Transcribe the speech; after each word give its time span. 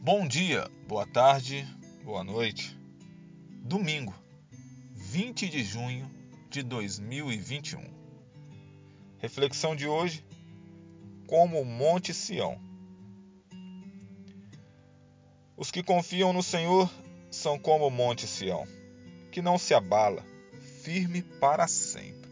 Bom 0.00 0.28
dia, 0.28 0.70
boa 0.86 1.04
tarde, 1.04 1.66
boa 2.04 2.22
noite. 2.22 2.78
Domingo, 3.64 4.14
20 4.94 5.48
de 5.48 5.64
junho 5.64 6.08
de 6.48 6.62
2021. 6.62 7.82
Reflexão 9.18 9.74
de 9.74 9.88
hoje: 9.88 10.24
como 11.26 11.60
o 11.60 11.64
Monte 11.64 12.14
Sião. 12.14 12.60
Os 15.56 15.72
que 15.72 15.82
confiam 15.82 16.32
no 16.32 16.44
Senhor 16.44 16.88
são 17.28 17.58
como 17.58 17.88
o 17.88 17.90
Monte 17.90 18.24
Sião, 18.24 18.64
que 19.32 19.42
não 19.42 19.58
se 19.58 19.74
abala, 19.74 20.24
firme 20.84 21.22
para 21.22 21.66
sempre. 21.66 22.30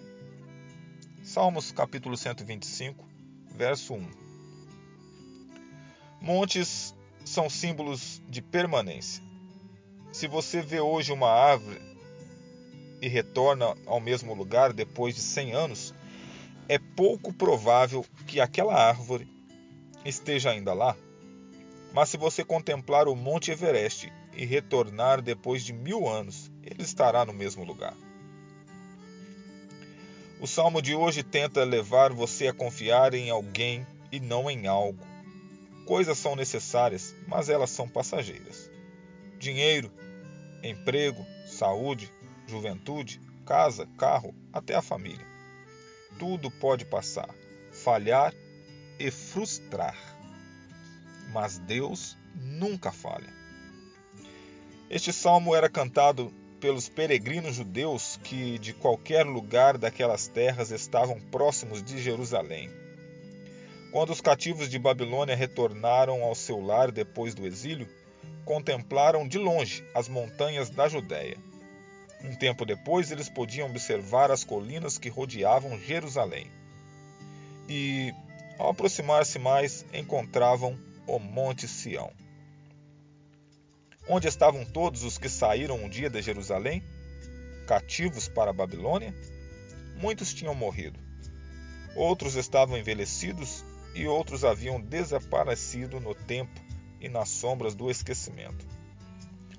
Salmos 1.24 1.72
capítulo 1.72 2.16
125, 2.16 3.04
verso 3.56 3.92
1. 3.94 4.08
Montes 6.22 6.95
são 7.26 7.50
símbolos 7.50 8.22
de 8.28 8.40
permanência. 8.40 9.22
Se 10.12 10.26
você 10.28 10.62
vê 10.62 10.80
hoje 10.80 11.12
uma 11.12 11.28
árvore 11.28 11.80
e 13.02 13.08
retorna 13.08 13.76
ao 13.84 14.00
mesmo 14.00 14.32
lugar 14.32 14.72
depois 14.72 15.14
de 15.14 15.20
100 15.20 15.52
anos, 15.52 15.94
é 16.68 16.78
pouco 16.78 17.32
provável 17.32 18.06
que 18.26 18.40
aquela 18.40 18.74
árvore 18.74 19.28
esteja 20.04 20.50
ainda 20.50 20.72
lá. 20.72 20.96
Mas 21.92 22.08
se 22.08 22.16
você 22.16 22.44
contemplar 22.44 23.08
o 23.08 23.16
Monte 23.16 23.50
Everest 23.50 24.10
e 24.34 24.44
retornar 24.44 25.20
depois 25.20 25.64
de 25.64 25.72
mil 25.72 26.08
anos, 26.08 26.50
ele 26.62 26.82
estará 26.82 27.24
no 27.24 27.32
mesmo 27.32 27.64
lugar. 27.64 27.94
O 30.40 30.46
salmo 30.46 30.80
de 30.80 30.94
hoje 30.94 31.22
tenta 31.22 31.64
levar 31.64 32.12
você 32.12 32.48
a 32.48 32.52
confiar 32.52 33.14
em 33.14 33.30
alguém 33.30 33.86
e 34.12 34.20
não 34.20 34.50
em 34.50 34.66
algo. 34.66 35.15
Coisas 35.86 36.18
são 36.18 36.34
necessárias, 36.34 37.14
mas 37.28 37.48
elas 37.48 37.70
são 37.70 37.88
passageiras. 37.88 38.68
Dinheiro, 39.38 39.90
emprego, 40.62 41.24
saúde, 41.46 42.12
juventude, 42.46 43.20
casa, 43.46 43.86
carro, 43.96 44.34
até 44.52 44.74
a 44.74 44.82
família. 44.82 45.24
Tudo 46.18 46.50
pode 46.50 46.84
passar, 46.84 47.32
falhar 47.72 48.34
e 48.98 49.10
frustrar. 49.12 49.96
Mas 51.32 51.58
Deus 51.58 52.16
nunca 52.34 52.90
falha. 52.90 53.32
Este 54.90 55.12
salmo 55.12 55.54
era 55.54 55.68
cantado 55.68 56.32
pelos 56.60 56.88
peregrinos 56.88 57.56
judeus 57.56 58.18
que 58.24 58.58
de 58.58 58.72
qualquer 58.72 59.24
lugar 59.24 59.78
daquelas 59.78 60.26
terras 60.26 60.72
estavam 60.72 61.20
próximos 61.20 61.82
de 61.82 62.02
Jerusalém. 62.02 62.70
Quando 63.92 64.10
os 64.10 64.20
cativos 64.20 64.68
de 64.68 64.78
Babilônia 64.78 65.36
retornaram 65.36 66.22
ao 66.22 66.34
seu 66.34 66.60
lar 66.60 66.90
depois 66.90 67.34
do 67.34 67.46
exílio, 67.46 67.88
contemplaram 68.44 69.26
de 69.26 69.38
longe 69.38 69.84
as 69.94 70.08
montanhas 70.08 70.70
da 70.70 70.88
Judéia. 70.88 71.38
Um 72.22 72.34
tempo 72.34 72.64
depois, 72.64 73.10
eles 73.10 73.28
podiam 73.28 73.68
observar 73.68 74.30
as 74.30 74.44
colinas 74.44 74.98
que 74.98 75.08
rodeavam 75.08 75.78
Jerusalém. 75.78 76.50
E, 77.68 78.12
ao 78.58 78.70
aproximar-se 78.70 79.38
mais, 79.38 79.84
encontravam 79.92 80.78
o 81.06 81.18
Monte 81.18 81.68
Sião. 81.68 82.10
Onde 84.08 84.28
estavam 84.28 84.64
todos 84.64 85.02
os 85.02 85.18
que 85.18 85.28
saíram 85.28 85.76
um 85.76 85.88
dia 85.88 86.08
de 86.08 86.22
Jerusalém, 86.22 86.82
cativos 87.66 88.28
para 88.28 88.50
a 88.50 88.54
Babilônia? 88.54 89.14
Muitos 89.96 90.32
tinham 90.32 90.54
morrido. 90.54 90.98
Outros 91.96 92.36
estavam 92.36 92.76
envelhecidos 92.76 93.64
e 93.96 94.06
outros 94.06 94.44
haviam 94.44 94.78
desaparecido 94.78 95.98
no 95.98 96.14
tempo 96.14 96.60
e 97.00 97.08
nas 97.08 97.30
sombras 97.30 97.74
do 97.74 97.90
esquecimento. 97.90 98.66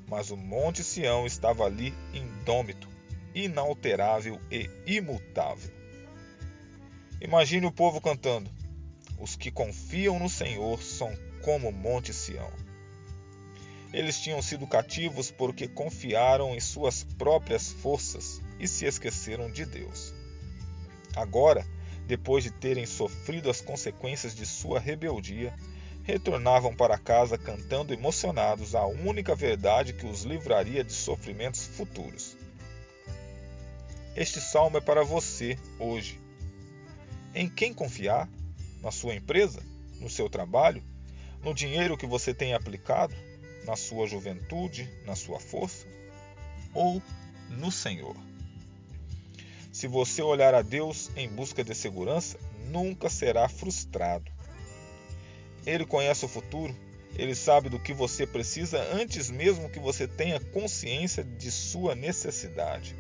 Mas 0.07 0.29
o 0.29 0.37
Monte 0.37 0.83
Sião 0.83 1.25
estava 1.25 1.65
ali 1.65 1.93
indômito, 2.13 2.87
inalterável 3.33 4.39
e 4.51 4.69
imutável. 4.85 5.71
Imagine 7.19 7.65
o 7.65 7.71
povo 7.71 7.99
cantando: 7.99 8.49
Os 9.19 9.35
que 9.35 9.51
confiam 9.51 10.19
no 10.19 10.29
Senhor 10.29 10.81
são 10.83 11.11
como 11.43 11.69
o 11.69 11.73
Monte 11.73 12.13
Sião. 12.13 12.51
Eles 13.91 14.19
tinham 14.19 14.41
sido 14.41 14.67
cativos 14.67 15.31
porque 15.31 15.67
confiaram 15.67 16.53
em 16.53 16.59
suas 16.59 17.03
próprias 17.03 17.71
forças 17.71 18.39
e 18.59 18.67
se 18.67 18.85
esqueceram 18.85 19.49
de 19.49 19.65
Deus. 19.65 20.13
Agora, 21.15 21.65
depois 22.07 22.43
de 22.43 22.51
terem 22.51 22.85
sofrido 22.85 23.49
as 23.49 23.59
consequências 23.59 24.33
de 24.33 24.45
sua 24.45 24.79
rebeldia, 24.79 25.53
retornavam 26.03 26.73
para 26.73 26.97
casa 26.97 27.37
cantando 27.37 27.93
emocionados 27.93 28.73
a 28.73 28.85
única 28.85 29.35
verdade 29.35 29.91
que 29.91 30.05
os 30.05 30.23
livraria 30.23 30.85
de 30.85 30.93
sofrimentos 30.93 31.65
futuros. 31.65 32.37
Este 34.15 34.39
salmo 34.39 34.77
é 34.77 34.81
para 34.81 35.03
você 35.03 35.59
hoje. 35.77 36.17
Em 37.35 37.49
quem 37.49 37.73
confiar? 37.73 38.27
Na 38.81 38.89
sua 38.89 39.13
empresa? 39.13 39.61
No 39.99 40.09
seu 40.09 40.29
trabalho? 40.29 40.81
No 41.43 41.53
dinheiro 41.53 41.97
que 41.97 42.07
você 42.07 42.33
tem 42.33 42.53
aplicado? 42.53 43.13
Na 43.65 43.75
sua 43.75 44.07
juventude? 44.07 44.89
Na 45.05 45.15
sua 45.15 45.41
força? 45.41 45.85
Ou 46.73 47.01
no 47.49 47.69
Senhor? 47.69 48.15
Se 49.77 49.85
você 49.87 50.23
olhar 50.23 50.55
a 50.55 50.63
Deus 50.63 51.11
em 51.15 51.29
busca 51.29 51.63
de 51.63 51.75
segurança, 51.75 52.39
nunca 52.71 53.11
será 53.11 53.47
frustrado. 53.47 54.31
Ele 55.67 55.85
conhece 55.85 56.25
o 56.25 56.27
futuro, 56.27 56.75
ele 57.15 57.35
sabe 57.35 57.69
do 57.69 57.79
que 57.79 57.93
você 57.93 58.25
precisa 58.25 58.81
antes 58.91 59.29
mesmo 59.29 59.69
que 59.69 59.79
você 59.79 60.07
tenha 60.07 60.39
consciência 60.39 61.23
de 61.23 61.51
sua 61.51 61.93
necessidade. 61.93 62.95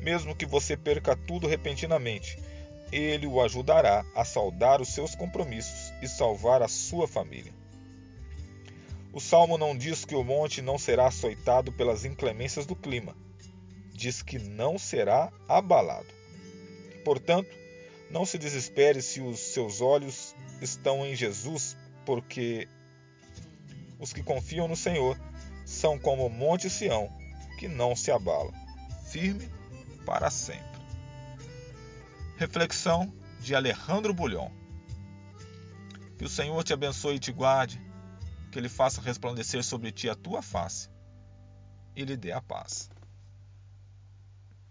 Mesmo 0.00 0.34
que 0.34 0.44
você 0.44 0.76
perca 0.76 1.14
tudo 1.14 1.46
repentinamente, 1.46 2.36
ele 2.90 3.28
o 3.28 3.40
ajudará 3.40 4.04
a 4.12 4.24
saldar 4.24 4.82
os 4.82 4.88
seus 4.88 5.14
compromissos 5.14 5.92
e 6.02 6.08
salvar 6.08 6.62
a 6.62 6.68
sua 6.68 7.06
família. 7.06 7.52
O 9.12 9.20
salmo 9.20 9.56
não 9.56 9.78
diz 9.78 10.04
que 10.04 10.16
o 10.16 10.24
monte 10.24 10.60
não 10.60 10.78
será 10.78 11.06
açoitado 11.06 11.70
pelas 11.70 12.04
inclemências 12.04 12.66
do 12.66 12.74
clima, 12.74 13.14
diz 13.94 14.22
que 14.22 14.38
não 14.38 14.76
será 14.78 15.32
abalado. 15.48 16.12
Portanto, 17.04 17.48
não 18.10 18.26
se 18.26 18.36
desespere 18.36 19.00
se 19.00 19.20
os 19.20 19.38
seus 19.38 19.80
olhos 19.80 20.34
estão 20.60 21.06
em 21.06 21.14
Jesus, 21.14 21.76
porque 22.04 22.68
os 23.98 24.12
que 24.12 24.22
confiam 24.22 24.68
no 24.68 24.76
Senhor 24.76 25.18
são 25.64 25.98
como 25.98 26.26
o 26.26 26.30
monte 26.30 26.68
Sião, 26.68 27.08
que 27.58 27.68
não 27.68 27.94
se 27.94 28.10
abala, 28.10 28.52
firme 29.06 29.48
para 30.04 30.30
sempre. 30.30 30.82
Reflexão 32.36 33.12
de 33.40 33.54
Alejandro 33.54 34.12
Bulhon. 34.12 34.50
Que 36.18 36.24
o 36.24 36.28
Senhor 36.28 36.62
te 36.64 36.72
abençoe 36.72 37.16
e 37.16 37.20
te 37.20 37.32
guarde, 37.32 37.80
que 38.50 38.58
Ele 38.58 38.68
faça 38.68 39.00
resplandecer 39.00 39.62
sobre 39.62 39.92
ti 39.92 40.08
a 40.08 40.14
tua 40.14 40.42
face 40.42 40.88
e 41.96 42.04
lhe 42.04 42.16
dê 42.16 42.32
a 42.32 42.40
paz. 42.40 42.90